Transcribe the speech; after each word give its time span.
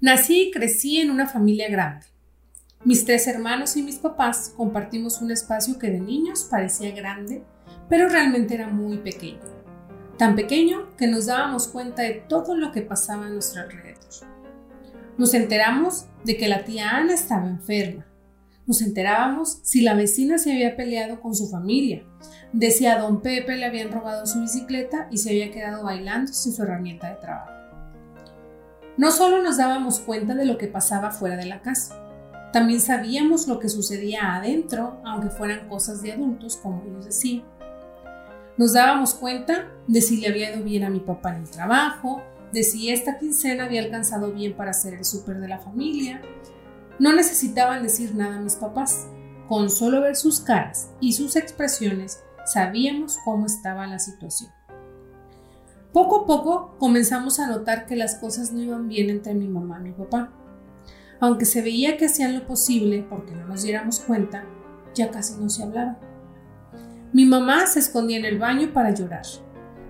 Nací 0.00 0.42
y 0.42 0.50
crecí 0.52 1.00
en 1.00 1.10
una 1.10 1.26
familia 1.26 1.68
grande. 1.68 2.06
Mis 2.84 3.04
tres 3.04 3.26
hermanos 3.26 3.76
y 3.76 3.82
mis 3.82 3.96
papás 3.96 4.54
compartimos 4.56 5.20
un 5.20 5.32
espacio 5.32 5.76
que 5.76 5.90
de 5.90 5.98
niños 5.98 6.46
parecía 6.48 6.94
grande, 6.94 7.42
pero 7.88 8.08
realmente 8.08 8.54
era 8.54 8.68
muy 8.68 8.98
pequeño. 8.98 9.40
Tan 10.16 10.36
pequeño 10.36 10.94
que 10.96 11.08
nos 11.08 11.26
dábamos 11.26 11.66
cuenta 11.66 12.02
de 12.02 12.22
todo 12.28 12.56
lo 12.56 12.70
que 12.70 12.82
pasaba 12.82 13.26
a 13.26 13.30
nuestro 13.30 13.62
alrededor. 13.62 13.98
Nos 15.16 15.34
enteramos 15.34 16.06
de 16.24 16.36
que 16.36 16.46
la 16.46 16.64
tía 16.64 16.90
Ana 16.90 17.14
estaba 17.14 17.48
enferma. 17.48 18.06
Nos 18.68 18.82
enterábamos 18.82 19.58
si 19.64 19.80
la 19.80 19.94
vecina 19.94 20.38
se 20.38 20.52
había 20.52 20.76
peleado 20.76 21.20
con 21.20 21.34
su 21.34 21.48
familia, 21.48 22.04
de 22.52 22.70
si 22.70 22.86
a 22.86 23.00
don 23.00 23.20
Pepe 23.20 23.56
le 23.56 23.64
habían 23.64 23.90
robado 23.90 24.26
su 24.26 24.40
bicicleta 24.40 25.08
y 25.10 25.18
se 25.18 25.30
había 25.30 25.50
quedado 25.50 25.82
bailando 25.82 26.32
sin 26.32 26.52
su 26.52 26.62
herramienta 26.62 27.10
de 27.10 27.16
trabajo. 27.16 27.57
No 28.98 29.12
solo 29.12 29.40
nos 29.42 29.58
dábamos 29.58 30.00
cuenta 30.00 30.34
de 30.34 30.44
lo 30.44 30.58
que 30.58 30.66
pasaba 30.66 31.12
fuera 31.12 31.36
de 31.36 31.46
la 31.46 31.62
casa, 31.62 31.96
también 32.52 32.80
sabíamos 32.80 33.46
lo 33.46 33.60
que 33.60 33.68
sucedía 33.68 34.34
adentro, 34.34 35.00
aunque 35.04 35.30
fueran 35.30 35.68
cosas 35.68 36.02
de 36.02 36.12
adultos, 36.12 36.56
como 36.56 36.82
ellos 36.82 37.04
decían. 37.04 37.44
Nos 38.56 38.72
dábamos 38.72 39.14
cuenta 39.14 39.68
de 39.86 40.00
si 40.00 40.16
le 40.16 40.26
había 40.26 40.52
ido 40.52 40.64
bien 40.64 40.82
a 40.82 40.90
mi 40.90 40.98
papá 40.98 41.30
en 41.30 41.42
el 41.42 41.50
trabajo, 41.50 42.22
de 42.52 42.64
si 42.64 42.90
esta 42.90 43.18
quincena 43.18 43.66
había 43.66 43.82
alcanzado 43.82 44.32
bien 44.32 44.56
para 44.56 44.72
hacer 44.72 44.94
el 44.94 45.04
súper 45.04 45.38
de 45.38 45.46
la 45.46 45.60
familia. 45.60 46.20
No 46.98 47.12
necesitaban 47.12 47.84
decir 47.84 48.16
nada 48.16 48.38
a 48.38 48.40
mis 48.40 48.56
papás. 48.56 49.06
Con 49.46 49.70
solo 49.70 50.00
ver 50.00 50.16
sus 50.16 50.40
caras 50.40 50.90
y 51.00 51.12
sus 51.12 51.36
expresiones 51.36 52.24
sabíamos 52.46 53.16
cómo 53.24 53.46
estaba 53.46 53.86
la 53.86 54.00
situación. 54.00 54.50
Poco 55.98 56.20
a 56.20 56.26
poco 56.26 56.76
comenzamos 56.78 57.40
a 57.40 57.48
notar 57.48 57.84
que 57.84 57.96
las 57.96 58.14
cosas 58.14 58.52
no 58.52 58.62
iban 58.62 58.86
bien 58.86 59.10
entre 59.10 59.34
mi 59.34 59.48
mamá 59.48 59.80
y 59.80 59.88
mi 59.88 59.90
papá. 59.90 60.30
Aunque 61.18 61.44
se 61.44 61.60
veía 61.60 61.96
que 61.96 62.06
hacían 62.06 62.38
lo 62.38 62.46
posible 62.46 63.04
porque 63.10 63.32
no 63.32 63.48
nos 63.48 63.64
diéramos 63.64 63.98
cuenta, 63.98 64.44
ya 64.94 65.10
casi 65.10 65.34
no 65.40 65.50
se 65.50 65.64
hablaba. 65.64 65.98
Mi 67.12 67.26
mamá 67.26 67.66
se 67.66 67.80
escondía 67.80 68.16
en 68.16 68.26
el 68.26 68.38
baño 68.38 68.72
para 68.72 68.94
llorar. 68.94 69.24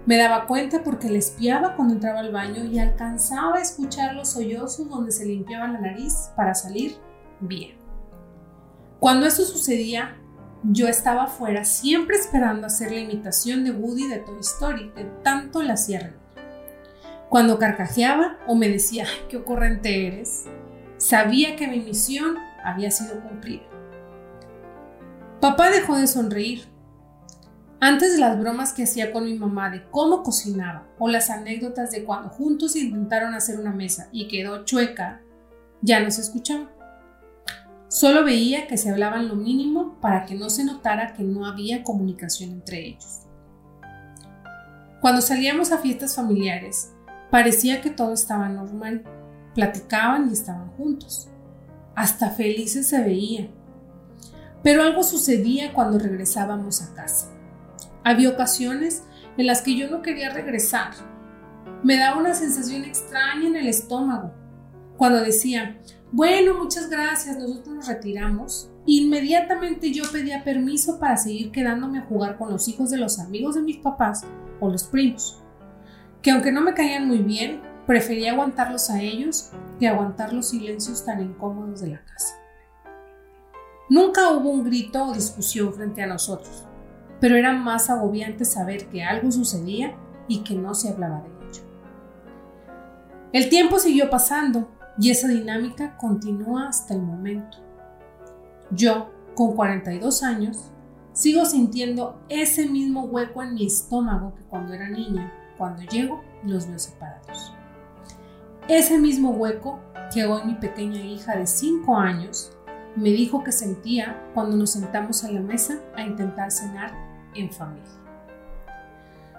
Me 0.07 0.17
daba 0.17 0.47
cuenta 0.47 0.83
porque 0.83 1.11
le 1.11 1.19
espiaba 1.19 1.77
cuando 1.77 1.93
entraba 1.93 2.21
al 2.21 2.33
baño 2.33 2.65
y 2.65 2.79
alcanzaba 2.79 3.59
a 3.59 3.61
escuchar 3.61 4.15
los 4.15 4.31
sollozos 4.31 4.89
donde 4.89 5.13
se 5.13 5.27
limpiaba 5.27 5.69
la 5.69 5.79
nariz 5.79 6.31
para 6.35 6.55
salir 6.55 6.97
bien. 7.39 7.77
Cuando 8.99 9.27
eso 9.27 9.45
sucedía, 9.45 10.18
yo 10.65 10.89
estaba 10.89 11.25
afuera 11.25 11.65
siempre 11.65 12.17
esperando 12.17 12.67
hacer 12.67 12.91
la 12.91 12.99
imitación 12.99 13.65
de 13.65 13.71
Woody 13.71 14.09
de 14.09 14.19
Toy 14.19 14.41
Story, 14.41 14.91
de 14.97 15.05
tanto 15.23 15.63
la 15.63 15.75
hacía 15.75 16.15
Cuando 17.29 17.59
carcajeaba 17.59 18.39
o 18.47 18.55
me 18.55 18.69
decía, 18.69 19.07
qué 19.29 19.37
ocurrente 19.37 20.07
eres, 20.07 20.45
sabía 20.97 21.57
que 21.57 21.69
mi 21.69 21.81
misión 21.81 22.37
había 22.65 22.91
sido 22.91 23.21
cumplida. 23.21 23.63
Papá 25.41 25.71
dejó 25.71 25.97
de 25.97 26.07
sonreír. 26.07 26.67
Antes 27.81 28.15
de 28.15 28.19
las 28.19 28.37
bromas 28.41 28.73
que 28.73 28.83
hacía 28.83 29.13
con 29.13 29.25
mi 29.25 29.35
mamá 29.35 29.71
de 29.71 29.89
cómo 29.91 30.25
cocinaba 30.25 30.89
o 30.99 31.09
las 31.09 31.31
anécdotas 31.31 31.93
de 31.93 32.03
cuando 32.03 32.29
juntos 32.29 32.75
intentaron 32.75 33.35
hacer 33.35 33.61
una 33.61 33.71
mesa 33.71 34.09
y 34.11 34.27
quedó 34.27 34.65
chueca, 34.65 35.21
ya 35.81 36.01
no 36.01 36.11
se 36.11 36.23
escuchaba. 36.23 36.78
Solo 37.89 38.23
veía 38.23 38.67
que 38.67 38.77
se 38.77 38.91
hablaban 38.91 39.29
lo 39.29 39.35
mínimo 39.35 39.99
para 40.01 40.27
que 40.27 40.35
no 40.35 40.51
se 40.51 40.63
notara 40.63 41.15
que 41.15 41.23
no 41.23 41.47
había 41.47 41.83
comunicación 41.83 42.51
entre 42.51 42.87
ellos. 42.87 43.23
Cuando 45.01 45.23
salíamos 45.23 45.73
a 45.73 45.79
fiestas 45.79 46.15
familiares, 46.15 46.93
parecía 47.31 47.81
que 47.81 47.89
todo 47.89 48.13
estaba 48.13 48.49
normal. 48.51 49.05
Platicaban 49.55 50.29
y 50.29 50.35
estaban 50.35 50.69
juntos. 50.73 51.29
Hasta 51.95 52.31
felices 52.31 52.89
se 52.89 53.03
veían. 53.03 53.49
Pero 54.63 54.83
algo 54.83 55.03
sucedía 55.03 55.73
cuando 55.73 55.99
regresábamos 55.99 56.83
a 56.83 56.95
casa. 56.95 57.31
Había 58.05 58.31
ocasiones 58.31 59.03
en 59.39 59.47
las 59.47 59.63
que 59.63 59.77
yo 59.77 59.89
no 59.89 60.03
quería 60.03 60.31
regresar. 60.31 60.91
Me 61.83 61.97
daba 61.97 62.19
una 62.19 62.35
sensación 62.35 62.85
extraña 62.85 63.47
en 63.47 63.57
el 63.57 63.69
estómago. 63.69 64.33
Cuando 64.97 65.21
decía, 65.21 65.79
bueno, 66.11 66.55
muchas 66.55 66.89
gracias, 66.89 67.37
nosotros 67.37 67.69
nos 67.69 67.87
retiramos. 67.87 68.71
Inmediatamente 68.87 69.93
yo 69.93 70.05
pedía 70.11 70.43
permiso 70.43 70.99
para 70.99 71.19
seguir 71.19 71.51
quedándome 71.53 71.99
a 71.99 72.07
jugar 72.07 72.39
con 72.39 72.51
los 72.51 72.67
hijos 72.69 72.91
de 72.91 72.97
los 72.97 73.19
amigos 73.19 73.55
de 73.55 73.63
mis 73.63 73.77
papás 73.77 74.25
o 74.61 74.71
los 74.71 74.85
primos, 74.85 75.43
que 76.23 76.31
aunque 76.31 76.51
no 76.51 76.63
me 76.63 76.73
caían 76.73 77.07
muy 77.07 77.19
bien, 77.19 77.61
prefería 77.87 78.33
aguantarlos 78.33 78.89
a 78.89 79.03
ellos 79.03 79.51
que 79.79 79.89
aguantar 79.89 80.33
los 80.33 80.49
silencios 80.49 81.05
tan 81.05 81.23
incómodos 81.23 81.81
de 81.81 81.89
la 81.89 82.05
casa. 82.05 82.37
Nunca 83.91 84.31
hubo 84.31 84.51
un 84.51 84.65
grito 84.65 85.05
o 85.05 85.15
discusión 85.15 85.73
frente 85.75 86.03
a 86.03 86.07
nosotros, 86.07 86.67
pero 87.21 87.37
era 87.37 87.53
más 87.53 87.91
agobiante 87.91 88.45
saber 88.45 88.89
que 88.89 89.03
algo 89.03 89.31
sucedía 89.31 89.95
y 90.27 90.41
que 90.41 90.55
no 90.55 90.75
se 90.75 90.91
hablaba 90.91 91.23
de 91.23 91.29
ello. 91.29 91.63
El 93.33 93.49
tiempo 93.49 93.79
siguió 93.79 94.09
pasando 94.09 94.69
y 94.99 95.11
esa 95.11 95.29
dinámica 95.29 95.97
continúa 95.97 96.69
hasta 96.69 96.95
el 96.95 97.03
momento. 97.03 97.59
Yo, 98.71 99.11
con 99.35 99.55
42 99.55 100.23
años, 100.23 100.73
sigo 101.13 101.45
sintiendo 101.45 102.21
ese 102.29 102.69
mismo 102.69 103.05
hueco 103.05 103.43
en 103.43 103.55
mi 103.55 103.67
estómago 103.67 104.35
que 104.35 104.43
cuando 104.45 104.75
era 104.75 104.89
niña, 104.89 105.33
cuando 105.57 105.83
llego 105.83 106.23
los 106.45 106.69
veo 106.69 106.79
separados. 106.79 107.55
Ese 108.69 108.99
mismo 108.99 109.31
hueco 109.31 109.81
que 110.13 110.27
hoy 110.27 110.45
mi 110.45 110.55
pequeña 110.55 111.01
hija 111.01 111.37
de 111.37 111.47
5 111.47 111.97
años 111.97 112.53
me 112.97 113.11
dijo 113.11 113.45
que 113.45 113.53
sentía 113.53 114.31
cuando 114.35 114.57
nos 114.57 114.73
sentamos 114.73 115.25
a 115.25 115.31
la 115.31 115.41
mesa 115.41 115.81
a 115.97 116.03
intentar 116.03 116.51
cenar 116.51 116.93
en 117.35 117.51
familia. 117.51 117.89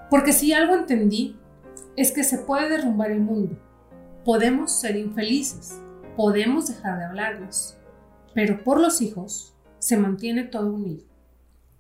Porque 0.10 0.34
si 0.34 0.54
algo 0.54 0.76
entendí 0.76 1.38
es 1.96 2.12
que 2.12 2.24
se 2.24 2.40
puede 2.40 2.70
derrumbar 2.70 3.12
el 3.12 3.22
mundo, 3.22 3.58
Podemos 4.30 4.80
ser 4.80 4.96
infelices, 4.96 5.80
podemos 6.16 6.68
dejar 6.68 7.00
de 7.00 7.06
hablarnos, 7.06 7.74
pero 8.36 8.64
por 8.64 8.80
los 8.80 9.02
hijos 9.02 9.56
se 9.80 9.98
mantiene 9.98 10.44
todo 10.44 10.72
unido, 10.72 11.04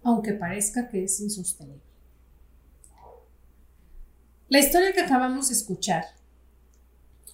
aunque 0.01 0.33
parezca 0.33 0.89
que 0.89 1.03
es 1.03 1.19
insostenible. 1.19 1.83
La 4.47 4.57
historia 4.57 4.93
que 4.93 5.01
acabamos 5.01 5.49
de 5.49 5.53
escuchar 5.53 6.05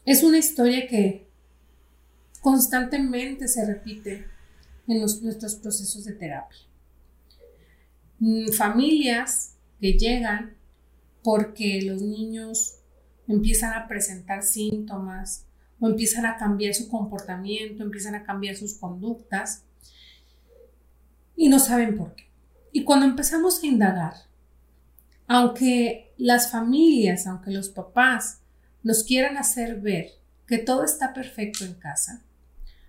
es 0.03 0.21
una 0.21 0.37
historia 0.37 0.85
que 0.85 1.29
constantemente 2.41 3.47
se 3.47 3.65
repite 3.65 4.27
en 4.85 4.99
nuestros 4.99 5.55
procesos 5.55 6.03
de 6.03 6.11
terapia. 6.11 6.59
Mm, 8.19 8.49
familias 8.49 9.55
que 9.79 9.93
llegan 9.93 10.57
porque 11.23 11.83
los 11.83 12.01
niños 12.01 12.79
empiezan 13.27 13.73
a 13.73 13.87
presentar 13.87 14.43
síntomas 14.43 15.45
o 15.79 15.87
empiezan 15.87 16.25
a 16.25 16.37
cambiar 16.37 16.73
su 16.73 16.87
comportamiento, 16.89 17.83
empiezan 17.83 18.15
a 18.15 18.23
cambiar 18.23 18.55
sus 18.55 18.75
conductas 18.75 19.63
y 21.35 21.49
no 21.49 21.59
saben 21.59 21.97
por 21.97 22.15
qué. 22.15 22.25
Y 22.71 22.83
cuando 22.83 23.05
empezamos 23.05 23.61
a 23.61 23.67
indagar, 23.67 24.13
aunque 25.27 26.13
las 26.17 26.51
familias, 26.51 27.27
aunque 27.27 27.51
los 27.51 27.69
papás 27.69 28.41
nos 28.83 29.03
quieran 29.03 29.37
hacer 29.37 29.81
ver 29.81 30.11
que 30.47 30.59
todo 30.59 30.83
está 30.83 31.13
perfecto 31.13 31.65
en 31.65 31.73
casa, 31.73 32.23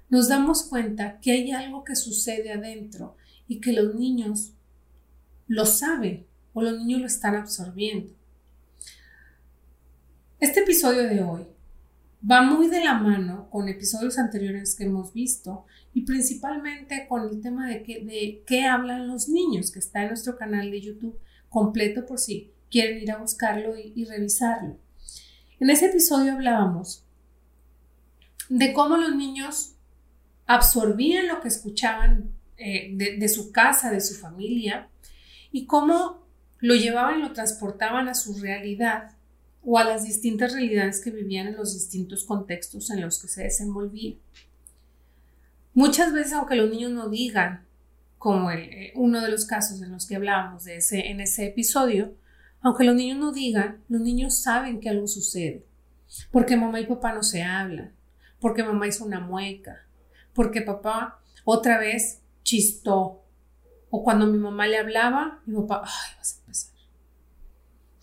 nos 0.09 0.29
damos 0.29 0.65
cuenta 0.65 1.19
que 1.21 1.33
hay 1.33 1.51
algo 1.51 1.85
que 1.85 1.97
sucede 1.97 2.53
adentro 2.53 3.17
y 3.49 3.61
que 3.61 3.73
los 3.73 3.95
niños 3.95 4.53
lo 5.49 5.67
saben 5.67 6.27
o 6.53 6.63
los 6.63 6.79
niños 6.79 7.01
lo 7.01 7.07
están 7.07 7.35
absorbiendo. 7.35 8.13
Este 10.39 10.61
episodio 10.61 11.09
de 11.09 11.23
hoy 11.23 11.47
va 12.31 12.43
muy 12.43 12.69
de 12.69 12.85
la 12.85 12.93
mano 12.93 13.49
con 13.49 13.71
episodios 13.71 14.19
anteriores 14.19 14.75
que 14.75 14.85
hemos 14.85 15.15
visto 15.15 15.65
y 15.95 16.03
principalmente 16.03 17.07
con 17.09 17.27
el 17.27 17.41
tema 17.41 17.67
de, 17.67 17.79
de 17.79 18.43
qué 18.47 18.65
hablan 18.65 19.09
los 19.09 19.31
niños, 19.31 19.71
que 19.71 19.79
está 19.79 20.03
en 20.03 20.09
nuestro 20.09 20.37
canal 20.37 20.71
de 20.71 20.83
YouTube 20.83 21.19
completo 21.49 22.05
por 22.05 22.19
si 22.19 22.53
quieren 22.71 22.99
ir 22.99 23.13
a 23.13 23.17
buscarlo 23.17 23.79
y, 23.79 24.05
revisarlo. 24.05 24.77
En 25.59 25.71
ese 25.71 25.87
episodio 25.87 26.35
hablábamos 26.35 27.03
de 28.51 28.75
cómo 28.75 28.99
los 28.99 29.17
niños 29.17 29.77
absorbían 30.45 31.29
lo 31.29 31.41
que 31.41 31.49
escuchaban 31.49 32.31
eh, 32.59 32.91
de, 32.93 33.17
de 33.17 33.29
su 33.31 33.53
casa, 33.53 33.91
de 33.91 34.03
su 34.03 34.15
familia, 34.17 34.91
y 35.51 35.65
cómo 35.65 36.27
lo 36.59 36.75
llevaban 36.75 37.21
y 37.21 37.23
lo 37.23 37.33
transportaban 37.33 38.11
a 38.11 38.15
su 38.15 38.39
realidad 38.39 39.16
o 39.69 39.79
a 39.79 39.85
las 39.85 40.05
distintas 40.05 40.53
realidades 40.53 41.01
que 41.01 41.11
vivían 41.11 41.49
en 41.49 41.57
los 41.57 41.75
distintos 41.75 42.23
contextos 42.23 42.89
en 42.91 43.01
los 43.01 43.21
que 43.21 43.27
se 43.27 43.43
desenvolvían. 43.43 44.17
Muchas 45.75 46.13
veces, 46.13 46.35
aunque 46.35 46.55
los 46.55 46.71
niños 46.71 46.93
no 46.93 47.09
digan, 47.09 47.67
como 48.17 48.53
eh, 48.53 48.93
uno 48.95 49.21
de 49.21 49.29
los 49.29 49.45
casos 49.45 49.83
en 49.83 49.91
los 49.91 50.07
que 50.07 50.15
hablábamos 50.15 50.65
de 50.65 50.77
ese, 50.77 51.09
en 51.09 51.21
ese 51.21 51.47
episodio, 51.47 52.15
aunque 52.61 52.85
los 52.85 52.95
niños 52.95 53.19
no 53.19 53.33
digan, 53.33 53.83
los 53.89 54.01
niños 54.01 54.39
saben 54.39 54.81
que 54.81 54.89
algo 54.89 55.09
sucede, 55.09 55.67
porque 56.31 56.57
mamá 56.57 56.81
y 56.81 56.87
papá 56.87 57.13
no 57.13 57.25
se 57.25 57.43
hablan, 57.43 57.93
porque 58.41 58.63
mamá 58.63 58.87
hizo 58.87 59.05
una 59.05 59.19
mueca, 59.19 59.85
porque 60.33 60.63
papá 60.63 61.21
otra 61.45 61.81
vez 61.81 62.23
chistó, 62.45 63.25
o 63.91 64.05
cuando 64.05 64.29
mi 64.29 64.39
mamá 64.39 64.69
le 64.69 64.79
hablaba, 64.79 65.43
mi 65.45 65.57
papá, 65.57 65.83
ay, 65.85 66.17
vas 66.19 66.35
a 66.35 66.39
empezar. 66.39 66.76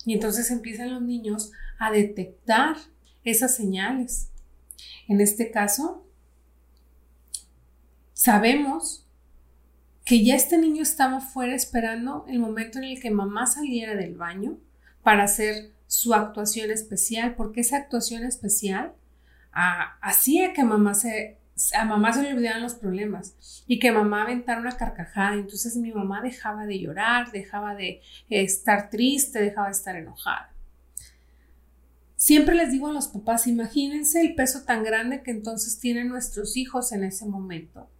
Y 0.04 0.14
entonces 0.14 0.50
empiezan 0.50 0.92
los 0.92 1.02
niños 1.02 1.52
a 1.78 1.90
detectar 1.90 2.76
esas 3.24 3.54
señales. 3.56 4.30
En 5.08 5.20
este 5.20 5.50
caso, 5.50 6.06
sabemos 8.12 9.06
que 10.04 10.22
ya 10.24 10.34
este 10.34 10.58
niño 10.58 10.82
estaba 10.82 11.20
fuera 11.20 11.54
esperando 11.54 12.26
el 12.28 12.38
momento 12.38 12.78
en 12.78 12.84
el 12.84 13.00
que 13.00 13.10
mamá 13.10 13.46
saliera 13.46 13.94
del 13.94 14.16
baño 14.16 14.58
para 15.02 15.24
hacer 15.24 15.72
su 15.86 16.12
actuación 16.12 16.70
especial, 16.70 17.34
porque 17.36 17.60
esa 17.60 17.78
actuación 17.78 18.24
especial 18.24 18.92
ah, 19.52 19.98
hacía 20.02 20.52
que 20.52 20.64
mamá 20.64 20.94
se, 20.94 21.38
a 21.74 21.84
mamá 21.84 22.12
se 22.12 22.22
le 22.22 22.32
olvidaban 22.32 22.62
los 22.62 22.74
problemas 22.74 23.64
y 23.66 23.78
que 23.78 23.92
mamá 23.92 24.22
aventara 24.22 24.60
una 24.60 24.76
carcajada. 24.76 25.34
Entonces 25.34 25.76
mi 25.76 25.92
mamá 25.92 26.20
dejaba 26.20 26.66
de 26.66 26.80
llorar, 26.80 27.30
dejaba 27.30 27.74
de 27.74 28.02
estar 28.28 28.90
triste, 28.90 29.40
dejaba 29.40 29.68
de 29.68 29.72
estar 29.72 29.96
enojada. 29.96 30.54
Siempre 32.16 32.54
les 32.54 32.72
digo 32.72 32.88
a 32.88 32.92
los 32.92 33.08
papás, 33.08 33.46
imagínense 33.46 34.20
el 34.20 34.34
peso 34.34 34.62
tan 34.62 34.82
grande 34.82 35.22
que 35.22 35.30
entonces 35.30 35.78
tienen 35.78 36.08
nuestros 36.08 36.56
hijos 36.56 36.92
en 36.92 37.04
ese 37.04 37.26
momento, 37.26 37.90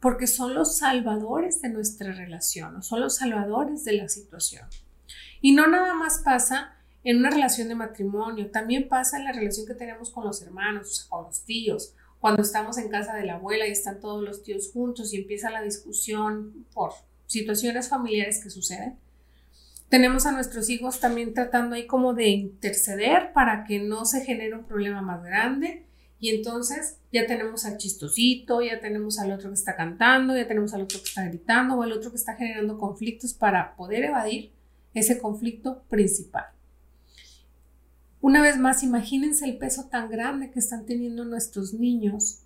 porque 0.00 0.26
son 0.26 0.54
los 0.54 0.78
salvadores 0.78 1.60
de 1.60 1.68
nuestra 1.68 2.12
relación, 2.12 2.82
son 2.82 3.00
los 3.00 3.16
salvadores 3.16 3.84
de 3.84 3.92
la 3.92 4.08
situación. 4.08 4.66
Y 5.42 5.52
no 5.52 5.66
nada 5.66 5.92
más 5.92 6.22
pasa 6.24 6.76
en 7.04 7.18
una 7.18 7.28
relación 7.28 7.68
de 7.68 7.74
matrimonio, 7.74 8.50
también 8.50 8.88
pasa 8.88 9.18
en 9.18 9.24
la 9.24 9.32
relación 9.32 9.66
que 9.66 9.74
tenemos 9.74 10.10
con 10.10 10.24
los 10.24 10.40
hermanos, 10.40 11.06
con 11.10 11.24
los 11.24 11.44
tíos, 11.44 11.94
cuando 12.20 12.42
estamos 12.42 12.78
en 12.78 12.88
casa 12.88 13.14
de 13.14 13.24
la 13.24 13.34
abuela 13.34 13.66
y 13.66 13.70
están 13.70 14.00
todos 14.00 14.22
los 14.22 14.42
tíos 14.42 14.70
juntos 14.72 15.12
y 15.12 15.18
empieza 15.18 15.50
la 15.50 15.62
discusión 15.62 16.66
por 16.74 16.92
situaciones 17.26 17.88
familiares 17.88 18.42
que 18.42 18.50
suceden. 18.50 18.98
Tenemos 19.88 20.26
a 20.26 20.32
nuestros 20.32 20.68
hijos 20.68 21.00
también 21.00 21.32
tratando 21.32 21.74
ahí 21.74 21.86
como 21.86 22.12
de 22.12 22.28
interceder 22.28 23.32
para 23.32 23.64
que 23.64 23.78
no 23.78 24.04
se 24.04 24.24
genere 24.24 24.54
un 24.54 24.64
problema 24.64 25.00
más 25.00 25.22
grande. 25.22 25.86
Y 26.20 26.30
entonces 26.30 26.98
ya 27.12 27.26
tenemos 27.26 27.64
al 27.64 27.78
chistosito, 27.78 28.60
ya 28.60 28.80
tenemos 28.80 29.18
al 29.18 29.32
otro 29.32 29.50
que 29.50 29.54
está 29.54 29.76
cantando, 29.76 30.36
ya 30.36 30.48
tenemos 30.48 30.74
al 30.74 30.82
otro 30.82 30.98
que 30.98 31.04
está 31.04 31.24
gritando 31.24 31.76
o 31.76 31.82
al 31.82 31.92
otro 31.92 32.10
que 32.10 32.16
está 32.16 32.34
generando 32.34 32.76
conflictos 32.76 33.32
para 33.32 33.76
poder 33.76 34.04
evadir 34.04 34.52
ese 34.94 35.20
conflicto 35.20 35.84
principal. 35.88 36.46
Una 38.20 38.42
vez 38.42 38.58
más, 38.58 38.82
imagínense 38.82 39.44
el 39.44 39.58
peso 39.58 39.88
tan 39.90 40.10
grande 40.10 40.50
que 40.50 40.58
están 40.58 40.86
teniendo 40.86 41.24
nuestros 41.24 41.72
niños 41.72 42.40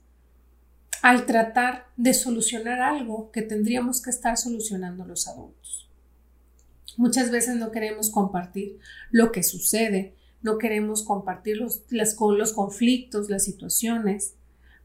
al 1.02 1.26
tratar 1.26 1.86
de 1.96 2.14
solucionar 2.14 2.80
algo 2.80 3.30
que 3.32 3.42
tendríamos 3.42 4.02
que 4.02 4.10
estar 4.10 4.36
solucionando 4.36 5.04
los 5.04 5.26
adultos. 5.26 5.90
Muchas 6.96 7.30
veces 7.30 7.56
no 7.56 7.70
queremos 7.70 8.10
compartir 8.10 8.78
lo 9.10 9.32
que 9.32 9.42
sucede, 9.42 10.14
no 10.42 10.58
queremos 10.58 11.02
compartir 11.02 11.56
los, 11.56 11.82
los 11.90 12.52
conflictos, 12.52 13.30
las 13.30 13.44
situaciones, 13.44 14.34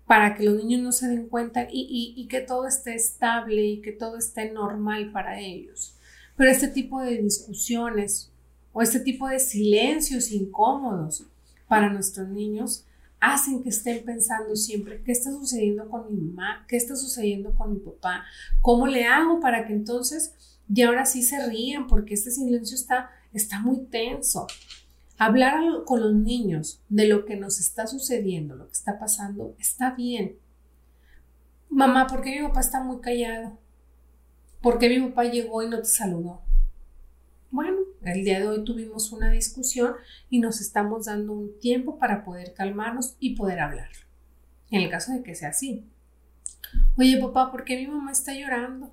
para 0.05 0.35
que 0.35 0.43
los 0.43 0.55
niños 0.55 0.81
no 0.81 0.91
se 0.93 1.09
den 1.09 1.27
cuenta 1.27 1.67
y, 1.69 2.13
y 2.15 2.27
que 2.29 2.39
todo 2.39 2.65
esté 2.65 2.95
estable 2.95 3.65
y 3.65 3.81
que 3.81 3.91
todo 3.91 4.17
esté 4.17 4.51
normal 4.51 5.11
para 5.11 5.39
ellos. 5.39 5.97
Pero 6.37 6.49
este 6.49 6.69
tipo 6.69 7.01
de 7.01 7.21
discusiones 7.21 8.31
o 8.77 8.81
este 8.83 8.99
tipo 8.99 9.27
de 9.27 9.39
silencios 9.39 10.31
incómodos 10.31 11.25
para 11.67 11.89
nuestros 11.89 12.29
niños 12.29 12.85
hacen 13.19 13.63
que 13.63 13.69
estén 13.69 14.05
pensando 14.05 14.55
siempre 14.55 15.01
qué 15.03 15.13
está 15.13 15.31
sucediendo 15.31 15.89
con 15.89 16.05
mi 16.05 16.21
mamá, 16.21 16.63
qué 16.67 16.77
está 16.77 16.95
sucediendo 16.95 17.55
con 17.55 17.73
mi 17.73 17.79
papá, 17.79 18.23
cómo 18.61 18.85
le 18.85 19.05
hago 19.05 19.39
para 19.39 19.65
que 19.65 19.73
entonces 19.73 20.61
y 20.71 20.83
ahora 20.83 21.07
sí 21.07 21.23
se 21.23 21.43
ríen 21.47 21.87
porque 21.87 22.13
este 22.13 22.29
silencio 22.29 22.75
está, 22.75 23.09
está 23.33 23.59
muy 23.59 23.79
tenso. 23.85 24.45
Hablar 25.17 25.55
con 25.85 26.01
los 26.01 26.13
niños 26.13 26.79
de 26.87 27.07
lo 27.07 27.25
que 27.25 27.35
nos 27.35 27.59
está 27.59 27.87
sucediendo, 27.87 28.55
lo 28.55 28.67
que 28.67 28.73
está 28.73 28.99
pasando, 28.99 29.55
está 29.57 29.95
bien. 29.95 30.37
Mamá, 31.67 32.05
¿por 32.05 32.21
qué 32.21 32.39
mi 32.39 32.47
papá 32.47 32.59
está 32.59 32.83
muy 32.83 33.01
callado? 33.01 33.57
¿Por 34.61 34.77
qué 34.77 34.87
mi 34.87 35.09
papá 35.09 35.23
llegó 35.23 35.63
y 35.63 35.67
no 35.67 35.79
te 35.79 35.85
saludó? 35.85 36.41
Bueno, 37.49 37.86
el 38.11 38.23
día 38.23 38.39
de 38.39 38.47
hoy 38.47 38.63
tuvimos 38.63 39.11
una 39.11 39.29
discusión 39.29 39.93
y 40.29 40.39
nos 40.39 40.61
estamos 40.61 41.05
dando 41.05 41.33
un 41.33 41.59
tiempo 41.59 41.97
para 41.97 42.23
poder 42.23 42.53
calmarnos 42.53 43.15
y 43.19 43.35
poder 43.35 43.59
hablar. 43.59 43.89
En 44.69 44.81
el 44.81 44.89
caso 44.89 45.13
de 45.13 45.23
que 45.23 45.35
sea 45.35 45.49
así. 45.49 45.85
Oye, 46.97 47.17
papá, 47.19 47.51
¿por 47.51 47.63
qué 47.63 47.77
mi 47.77 47.87
mamá 47.87 48.11
está 48.11 48.33
llorando? 48.33 48.91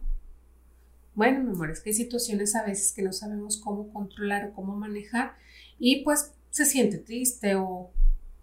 Bueno, 1.15 1.43
mi 1.45 1.51
amor, 1.51 1.71
es 1.71 1.81
que 1.81 1.91
hay 1.91 1.95
situaciones 1.95 2.55
a 2.55 2.65
veces 2.65 2.93
que 2.93 3.03
no 3.03 3.13
sabemos 3.13 3.57
cómo 3.59 3.93
controlar 3.93 4.47
o 4.47 4.53
cómo 4.53 4.77
manejar 4.77 5.35
y 5.79 6.03
pues 6.03 6.33
se 6.51 6.65
siente 6.65 6.99
triste 6.99 7.55
o 7.57 7.91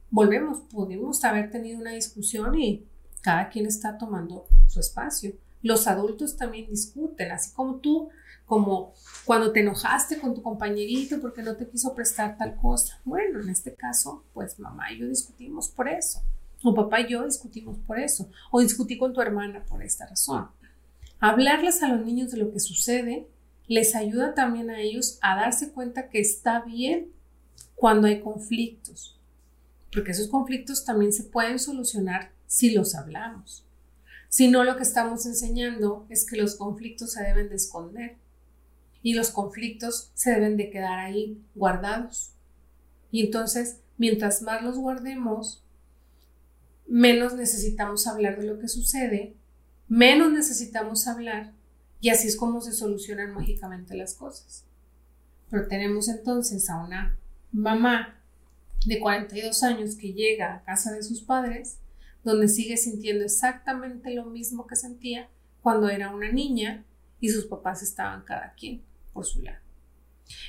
volvemos, 0.09 0.59
pudimos 0.69 1.23
haber 1.23 1.51
tenido 1.51 1.79
una 1.79 1.91
discusión 1.91 2.59
y 2.59 2.85
cada 3.21 3.49
quien 3.49 3.65
está 3.65 3.97
tomando 3.97 4.47
su 4.67 4.79
espacio. 4.79 5.33
Los 5.61 5.87
adultos 5.87 6.37
también 6.37 6.69
discuten, 6.69 7.31
así 7.31 7.53
como 7.53 7.75
tú 7.75 8.09
como 8.51 8.93
cuando 9.23 9.53
te 9.53 9.61
enojaste 9.61 10.19
con 10.19 10.35
tu 10.35 10.41
compañerito 10.41 11.21
porque 11.21 11.41
no 11.41 11.55
te 11.55 11.69
quiso 11.69 11.95
prestar 11.95 12.37
tal 12.37 12.57
cosa. 12.57 12.99
Bueno, 13.05 13.39
en 13.39 13.47
este 13.47 13.73
caso, 13.75 14.25
pues 14.33 14.59
mamá 14.59 14.91
y 14.91 14.99
yo 14.99 15.07
discutimos 15.07 15.69
por 15.69 15.87
eso. 15.87 16.21
O 16.61 16.75
papá 16.75 16.99
y 16.99 17.11
yo 17.11 17.23
discutimos 17.23 17.77
por 17.87 17.97
eso. 17.97 18.29
O 18.51 18.59
discutí 18.59 18.97
con 18.97 19.13
tu 19.13 19.21
hermana 19.21 19.63
por 19.63 19.81
esta 19.81 20.05
razón. 20.05 20.49
Hablarles 21.21 21.81
a 21.81 21.87
los 21.87 22.05
niños 22.05 22.29
de 22.31 22.39
lo 22.39 22.51
que 22.51 22.59
sucede 22.59 23.25
les 23.67 23.95
ayuda 23.95 24.33
también 24.33 24.69
a 24.69 24.81
ellos 24.81 25.17
a 25.21 25.35
darse 25.35 25.71
cuenta 25.71 26.09
que 26.09 26.19
está 26.19 26.59
bien 26.59 27.07
cuando 27.75 28.07
hay 28.07 28.19
conflictos. 28.19 29.17
Porque 29.93 30.11
esos 30.11 30.27
conflictos 30.27 30.83
también 30.83 31.13
se 31.13 31.23
pueden 31.23 31.57
solucionar 31.57 32.33
si 32.47 32.71
los 32.71 32.95
hablamos. 32.95 33.65
Si 34.31 34.47
no, 34.47 34.63
lo 34.63 34.77
que 34.77 34.83
estamos 34.83 35.25
enseñando 35.25 36.05
es 36.07 36.25
que 36.25 36.37
los 36.37 36.55
conflictos 36.55 37.11
se 37.11 37.21
deben 37.21 37.49
de 37.49 37.55
esconder 37.55 38.15
y 39.03 39.13
los 39.13 39.29
conflictos 39.29 40.09
se 40.13 40.31
deben 40.31 40.55
de 40.55 40.69
quedar 40.69 40.99
ahí 40.99 41.43
guardados. 41.53 42.31
Y 43.11 43.25
entonces, 43.25 43.81
mientras 43.97 44.41
más 44.41 44.63
los 44.63 44.77
guardemos, 44.77 45.65
menos 46.87 47.33
necesitamos 47.33 48.07
hablar 48.07 48.39
de 48.39 48.47
lo 48.47 48.57
que 48.57 48.69
sucede, 48.69 49.35
menos 49.89 50.31
necesitamos 50.31 51.09
hablar 51.09 51.51
y 51.99 52.07
así 52.07 52.29
es 52.29 52.37
como 52.37 52.61
se 52.61 52.71
solucionan 52.71 53.33
mágicamente 53.33 53.97
las 53.97 54.15
cosas. 54.15 54.63
Pero 55.49 55.67
tenemos 55.67 56.07
entonces 56.07 56.69
a 56.69 56.77
una 56.77 57.17
mamá 57.51 58.23
de 58.85 58.97
42 58.97 59.61
años 59.63 59.95
que 59.95 60.13
llega 60.13 60.55
a 60.55 60.63
casa 60.63 60.93
de 60.93 61.03
sus 61.03 61.21
padres, 61.21 61.79
donde 62.23 62.47
sigue 62.47 62.77
sintiendo 62.77 63.25
exactamente 63.25 64.13
lo 64.13 64.25
mismo 64.25 64.67
que 64.67 64.75
sentía 64.75 65.29
cuando 65.61 65.89
era 65.89 66.13
una 66.13 66.31
niña 66.31 66.85
y 67.19 67.29
sus 67.29 67.45
papás 67.45 67.81
estaban 67.81 68.23
cada 68.23 68.53
quien 68.53 68.81
por 69.13 69.25
su 69.25 69.41
lado. 69.41 69.59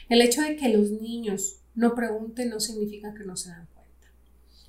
El 0.09 0.23
hecho 0.23 0.43
de 0.43 0.57
que 0.57 0.69
los 0.69 0.91
niños 0.91 1.61
no 1.75 1.95
pregunten 1.95 2.51
no 2.51 2.61
significa 2.61 3.15
que 3.15 3.25
no 3.25 3.37
se 3.37 3.51
dan 3.51 3.67
cuenta. 3.75 4.13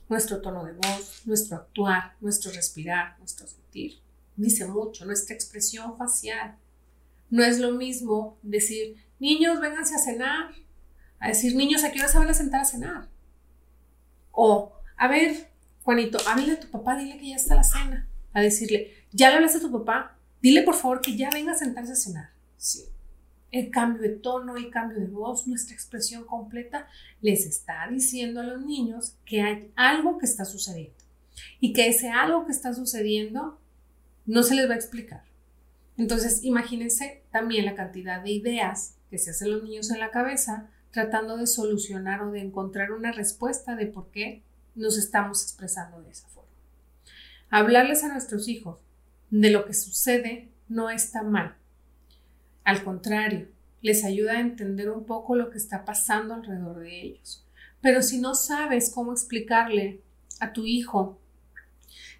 Nuestro 0.09 0.41
tono 0.41 0.65
de 0.65 0.73
voz, 0.73 1.21
nuestro 1.25 1.57
actuar, 1.57 2.15
nuestro 2.21 2.51
respirar, 2.51 3.17
nuestro 3.19 3.47
sentir, 3.47 3.99
dice 4.35 4.65
mucho, 4.65 5.05
nuestra 5.05 5.35
expresión 5.35 5.97
facial. 5.97 6.57
No 7.29 7.43
es 7.43 7.59
lo 7.59 7.71
mismo 7.71 8.37
decir, 8.41 8.97
niños, 9.19 9.59
vénganse 9.59 9.95
a 9.95 9.99
cenar, 9.99 10.53
a 11.19 11.29
decir, 11.29 11.55
niños, 11.55 11.83
¿a 11.83 11.91
qué 11.91 11.99
hora 11.99 12.09
se 12.09 12.19
van 12.19 12.29
a 12.29 12.33
sentar 12.33 12.61
a 12.61 12.65
cenar? 12.65 13.09
O, 14.31 14.73
a 14.97 15.07
ver, 15.07 15.52
Juanito, 15.83 16.17
háblale 16.27 16.53
a 16.53 16.59
tu 16.59 16.67
papá, 16.69 16.97
dile 16.97 17.17
que 17.17 17.29
ya 17.29 17.35
está 17.35 17.55
la 17.55 17.63
cena. 17.63 18.07
A 18.33 18.41
decirle, 18.41 18.93
ya 19.11 19.29
le 19.29 19.35
hablaste 19.35 19.59
a 19.59 19.61
tu 19.61 19.71
papá, 19.71 20.17
dile 20.41 20.63
por 20.63 20.75
favor 20.75 21.01
que 21.01 21.15
ya 21.15 21.29
venga 21.29 21.51
a 21.51 21.55
sentarse 21.55 21.93
a 21.93 21.95
cenar. 21.95 22.29
Sí 22.57 22.85
el 23.53 23.69
cambio 23.69 24.01
de 24.01 24.09
tono, 24.09 24.57
el 24.57 24.71
cambio 24.71 24.99
de 24.99 25.05
voz, 25.05 25.47
nuestra 25.47 25.75
expresión 25.75 26.25
completa, 26.25 26.87
les 27.21 27.45
está 27.45 27.87
diciendo 27.87 28.41
a 28.41 28.43
los 28.43 28.65
niños 28.65 29.13
que 29.25 29.43
hay 29.43 29.71
algo 29.75 30.17
que 30.17 30.25
está 30.25 30.43
sucediendo 30.43 30.97
y 31.59 31.71
que 31.71 31.87
ese 31.87 32.09
algo 32.09 32.47
que 32.47 32.51
está 32.51 32.73
sucediendo 32.73 33.59
no 34.25 34.41
se 34.41 34.55
les 34.55 34.67
va 34.67 34.73
a 34.73 34.77
explicar. 34.77 35.23
Entonces, 35.97 36.43
imagínense 36.43 37.21
también 37.31 37.65
la 37.65 37.75
cantidad 37.75 38.23
de 38.23 38.31
ideas 38.31 38.95
que 39.11 39.19
se 39.19 39.29
hacen 39.29 39.51
los 39.51 39.63
niños 39.63 39.91
en 39.91 39.99
la 39.99 40.09
cabeza 40.09 40.71
tratando 40.89 41.37
de 41.37 41.45
solucionar 41.45 42.23
o 42.23 42.31
de 42.31 42.41
encontrar 42.41 42.91
una 42.91 43.11
respuesta 43.11 43.75
de 43.75 43.85
por 43.85 44.09
qué 44.09 44.41
nos 44.75 44.97
estamos 44.97 45.43
expresando 45.43 46.01
de 46.01 46.11
esa 46.11 46.27
forma. 46.29 46.49
Hablarles 47.49 48.03
a 48.03 48.07
nuestros 48.07 48.47
hijos 48.47 48.79
de 49.29 49.49
lo 49.49 49.65
que 49.65 49.73
sucede 49.73 50.49
no 50.67 50.89
está 50.89 51.23
mal 51.23 51.55
al 52.63 52.83
contrario, 52.83 53.49
les 53.81 54.05
ayuda 54.05 54.33
a 54.33 54.39
entender 54.39 54.89
un 54.89 55.05
poco 55.05 55.35
lo 55.35 55.49
que 55.49 55.57
está 55.57 55.83
pasando 55.83 56.33
alrededor 56.33 56.79
de 56.79 57.01
ellos. 57.01 57.45
Pero 57.81 58.01
si 58.01 58.19
no 58.19 58.35
sabes 58.35 58.89
cómo 58.89 59.11
explicarle 59.11 60.01
a 60.39 60.53
tu 60.53 60.65
hijo 60.65 61.19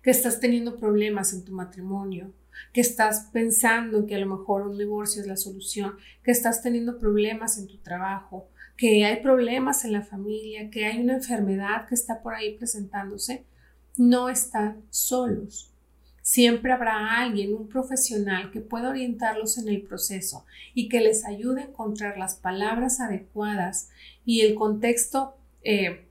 que 0.02 0.12
estás 0.12 0.42
teniendo 0.42 0.78
problemas 0.78 1.32
en 1.34 1.46
tu 1.46 1.54
matrimonio, 1.54 2.34
que 2.74 2.82
estás 2.82 3.30
pensando 3.32 4.06
que 4.06 4.16
a 4.16 4.20
lo 4.20 4.38
mejor 4.38 4.68
un 4.68 4.78
divorcio 4.78 5.22
es 5.22 5.28
la 5.28 5.38
solución, 5.38 5.96
que 6.24 6.32
estás 6.32 6.62
teniendo 6.62 7.00
problemas 7.00 7.58
en 7.58 7.68
tu 7.68 7.78
trabajo, 7.78 8.50
que 8.84 9.06
hay 9.06 9.22
problemas 9.22 9.86
en 9.86 9.94
la 9.94 10.02
familia, 10.02 10.70
que 10.70 10.86
hay 10.86 11.00
una 11.00 11.14
enfermedad 11.14 11.88
que 11.88 11.96
está 11.96 12.22
por 12.22 12.36
ahí 12.36 12.58
presentándose, 12.58 13.46
no 13.96 14.28
están 14.28 14.84
solos. 14.90 15.72
Siempre 16.22 16.74
habrá 16.74 17.22
alguien, 17.22 17.54
un 17.54 17.70
profesional, 17.70 18.52
que 18.52 18.60
pueda 18.60 18.90
orientarlos 18.90 19.58
en 19.58 19.70
el 19.70 19.84
proceso 19.84 20.46
y 20.74 20.90
que 20.90 21.00
les 21.00 21.24
ayude 21.24 21.62
a 21.62 21.66
encontrar 21.68 22.18
las 22.18 22.36
palabras 22.36 23.00
adecuadas 23.00 23.90
y 24.26 24.42
el 24.42 24.54
contexto, 24.54 25.38
eh, 25.64 26.10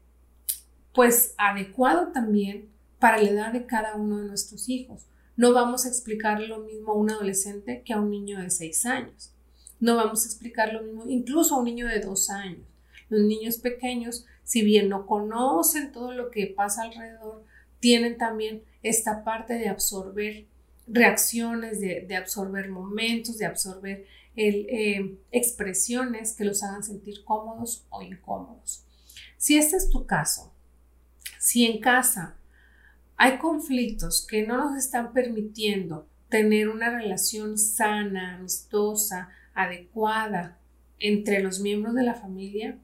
pues, 0.94 1.34
adecuado 1.36 2.10
también 2.12 2.70
para 2.98 3.18
la 3.18 3.28
edad 3.28 3.52
de 3.52 3.66
cada 3.66 3.96
uno 3.96 4.16
de 4.16 4.28
nuestros 4.28 4.70
hijos. 4.70 5.04
No 5.36 5.52
vamos 5.52 5.84
a 5.84 5.88
explicar 5.88 6.40
lo 6.40 6.60
mismo 6.60 6.92
a 6.92 6.96
un 6.96 7.10
adolescente 7.10 7.82
que 7.84 7.92
a 7.92 8.00
un 8.00 8.08
niño 8.08 8.40
de 8.40 8.48
6 8.48 8.86
años. 8.86 9.31
No 9.82 9.96
vamos 9.96 10.22
a 10.22 10.28
explicar 10.28 10.72
lo 10.72 10.80
mismo 10.80 11.04
incluso 11.08 11.56
a 11.56 11.58
un 11.58 11.64
niño 11.64 11.88
de 11.88 11.98
2 11.98 12.30
años. 12.30 12.60
Los 13.08 13.22
niños 13.22 13.56
pequeños, 13.58 14.24
si 14.44 14.62
bien 14.62 14.88
no 14.88 15.08
conocen 15.08 15.90
todo 15.90 16.12
lo 16.12 16.30
que 16.30 16.46
pasa 16.46 16.82
alrededor, 16.84 17.44
tienen 17.80 18.16
también 18.16 18.62
esta 18.84 19.24
parte 19.24 19.54
de 19.54 19.68
absorber 19.68 20.46
reacciones, 20.86 21.80
de, 21.80 22.14
absorber 22.14 22.68
momentos, 22.68 23.38
de 23.38 23.46
absorber 23.46 24.06
eh, 24.36 25.18
expresiones 25.32 26.34
que 26.34 26.44
los 26.44 26.62
hagan 26.62 26.84
sentir 26.84 27.24
cómodos 27.24 27.84
o 27.90 28.02
incómodos. 28.02 28.84
Si 29.36 29.58
este 29.58 29.78
es 29.78 29.90
tu 29.90 30.06
caso, 30.06 30.52
si 31.40 31.66
en 31.66 31.80
casa 31.80 32.36
hay 33.16 33.38
conflictos 33.38 34.24
que 34.24 34.46
no 34.46 34.58
nos 34.58 34.78
están 34.78 35.12
permitiendo 35.12 36.06
tener 36.32 36.70
una 36.70 36.88
relación 36.88 37.58
sana, 37.58 38.36
amistosa, 38.36 39.28
adecuada 39.52 40.58
entre 40.98 41.42
los 41.42 41.60
miembros 41.60 41.94
de 41.94 42.04
la 42.04 42.14
familia, 42.14 42.78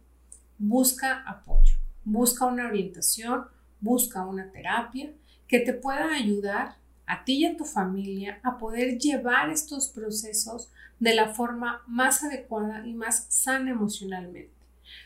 busca 0.59 1.25
apoyo, 1.27 1.77
busca 2.05 2.45
una 2.45 2.67
orientación, 2.67 3.47
busca 3.81 4.27
una 4.27 4.53
terapia 4.53 5.15
que 5.47 5.61
te 5.61 5.73
pueda 5.73 6.13
ayudar 6.13 6.77
a 7.07 7.25
ti 7.25 7.39
y 7.39 7.47
a 7.47 7.57
tu 7.57 7.65
familia 7.65 8.39
a 8.43 8.59
poder 8.59 8.99
llevar 8.99 9.49
estos 9.49 9.89
procesos 9.89 10.71
de 11.01 11.15
la 11.15 11.33
forma 11.33 11.81
más 11.87 12.23
adecuada 12.23 12.87
y 12.87 12.93
más 12.93 13.29
sana 13.31 13.71
emocionalmente. 13.71 14.53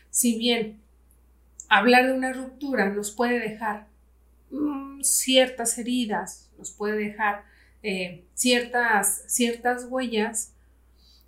Si 0.09 0.37
bien 0.37 0.81
hablar 1.69 2.07
de 2.07 2.13
una 2.13 2.33
ruptura 2.33 2.89
nos 2.89 3.11
puede 3.11 3.39
dejar 3.39 3.87
Mm, 4.53 5.01
ciertas 5.01 5.79
heridas, 5.79 6.51
nos 6.59 6.69
puede 6.71 6.95
dejar 6.95 7.43
eh, 7.83 8.25
ciertas, 8.33 9.23
ciertas 9.27 9.85
huellas, 9.89 10.53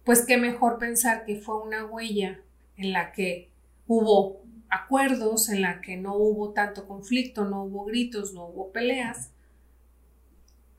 pues 0.04 0.26
qué 0.26 0.38
mejor 0.38 0.80
pensar 0.80 1.26
que 1.26 1.36
fue 1.36 1.62
una 1.62 1.86
huella 1.86 2.40
en 2.78 2.94
la 2.94 3.12
que 3.12 3.52
hubo 3.88 4.42
acuerdos, 4.70 5.50
en 5.50 5.62
la 5.62 5.82
que 5.82 5.98
no 5.98 6.16
hubo 6.16 6.54
tanto 6.54 6.88
conflicto, 6.88 7.46
no 7.46 7.64
hubo 7.64 7.86
gritos, 7.86 8.34
no 8.34 8.46
hubo 8.46 8.72
peleas, 8.72 9.32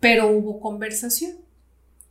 pero 0.01 0.29
hubo 0.29 0.61
conversación, 0.61 1.37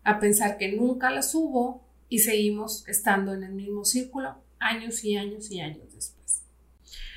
a 0.03 0.19
pensar 0.19 0.57
que 0.57 0.71
nunca 0.71 1.09
las 1.09 1.33
hubo 1.33 1.81
y 2.09 2.19
seguimos 2.19 2.87
estando 2.87 3.33
en 3.33 3.43
el 3.43 3.53
mismo 3.53 3.85
círculo 3.85 4.35
años 4.59 5.03
y 5.03 5.17
años 5.17 5.51
y 5.51 5.59
años 5.59 5.93
después. 5.93 6.24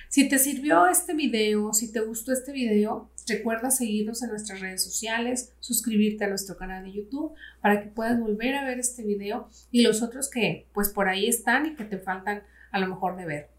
Si 0.08 0.26
te 0.26 0.38
sirvió 0.38 0.86
este 0.86 1.12
video, 1.12 1.74
si 1.74 1.92
te 1.92 2.00
gustó 2.00 2.32
este 2.32 2.50
video, 2.50 3.10
recuerda 3.26 3.70
seguirnos 3.70 4.22
en 4.22 4.30
nuestras 4.30 4.60
redes 4.60 4.82
sociales, 4.82 5.52
suscribirte 5.60 6.24
a 6.24 6.28
nuestro 6.28 6.56
canal 6.56 6.84
de 6.84 6.92
YouTube 6.92 7.34
para 7.60 7.82
que 7.82 7.90
puedas 7.90 8.18
volver 8.18 8.54
a 8.54 8.64
ver 8.64 8.78
este 8.78 9.02
video 9.02 9.50
y 9.70 9.82
los 9.82 10.02
otros 10.02 10.30
que 10.30 10.66
pues 10.72 10.88
por 10.88 11.10
ahí 11.10 11.28
están 11.28 11.66
y 11.66 11.76
que 11.76 11.84
te 11.84 11.98
faltan 11.98 12.42
a 12.70 12.78
lo 12.78 12.86
mejor 12.86 13.16
de 13.16 13.26
ver. 13.26 13.50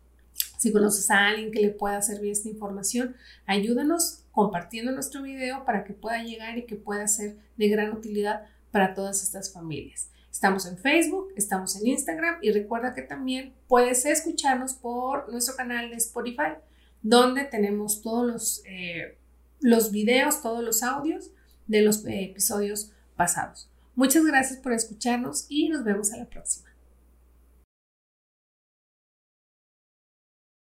Si 0.57 0.71
conoces 0.71 1.11
a 1.11 1.27
alguien 1.27 1.51
que 1.51 1.61
le 1.61 1.69
pueda 1.69 2.01
servir 2.01 2.31
esta 2.31 2.49
información, 2.49 3.15
ayúdanos 3.45 4.23
compartiendo 4.31 4.91
nuestro 4.91 5.21
video 5.21 5.65
para 5.65 5.83
que 5.83 5.93
pueda 5.93 6.23
llegar 6.23 6.57
y 6.57 6.65
que 6.65 6.75
pueda 6.75 7.07
ser 7.07 7.37
de 7.57 7.69
gran 7.69 7.91
utilidad 7.91 8.47
para 8.71 8.95
todas 8.95 9.21
estas 9.21 9.53
familias. 9.53 10.09
Estamos 10.39 10.65
en 10.67 10.77
Facebook, 10.77 11.33
estamos 11.35 11.75
en 11.75 11.87
Instagram 11.87 12.37
y 12.41 12.53
recuerda 12.53 12.93
que 12.93 13.01
también 13.01 13.53
puedes 13.67 14.05
escucharnos 14.05 14.73
por 14.73 15.29
nuestro 15.29 15.53
canal 15.57 15.89
de 15.89 15.97
Spotify, 15.97 16.53
donde 17.01 17.43
tenemos 17.43 18.01
todos 18.01 18.25
los, 18.25 18.63
eh, 18.65 19.17
los 19.59 19.91
videos, 19.91 20.41
todos 20.41 20.63
los 20.63 20.81
audios 20.81 21.31
de 21.67 21.81
los 21.81 22.05
eh, 22.05 22.23
episodios 22.23 22.93
pasados. 23.17 23.69
Muchas 23.95 24.23
gracias 24.23 24.57
por 24.59 24.71
escucharnos 24.71 25.45
y 25.49 25.67
nos 25.67 25.83
vemos 25.83 26.13
a 26.13 26.17
la 26.17 26.29
próxima. 26.29 26.68